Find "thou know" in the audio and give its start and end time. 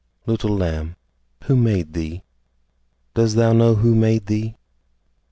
3.35-3.75